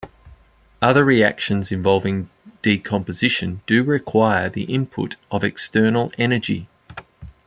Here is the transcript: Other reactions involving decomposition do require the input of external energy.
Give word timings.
Other 0.81 1.05
reactions 1.05 1.71
involving 1.71 2.31
decomposition 2.63 3.61
do 3.67 3.83
require 3.83 4.49
the 4.49 4.63
input 4.63 5.15
of 5.29 5.43
external 5.43 6.11
energy. 6.17 6.67